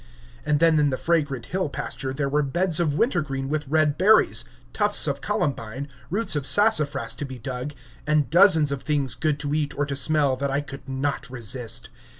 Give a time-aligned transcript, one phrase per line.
[0.47, 4.43] And then in the fragrant hill pasture there were beds of wintergreen with red berries,
[4.73, 7.73] tufts of columbine, roots of sassafras to be dug,
[8.07, 11.91] and dozens of things good to eat or to smell, that I could not resist.